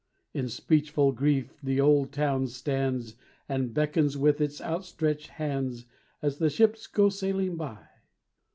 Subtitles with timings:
[0.33, 3.13] In speechful grief the old town stands
[3.47, 5.85] And beckons with its outstretched hands
[6.23, 7.85] As the ships go sailing by.